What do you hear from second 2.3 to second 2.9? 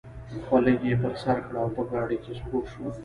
سپور شو.